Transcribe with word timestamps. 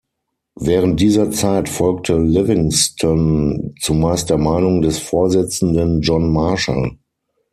Während 0.55 0.99
dieser 0.99 1.29
Zeit 1.29 1.69
folgte 1.69 2.17
Livingston 2.17 3.75
zumeist 3.81 4.31
der 4.31 4.39
Meinung 4.39 4.81
des 4.81 4.97
Vorsitzenden 4.97 6.01
John 6.01 6.33
Marshall. 6.33 6.93